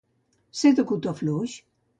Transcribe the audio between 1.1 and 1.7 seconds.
fluix.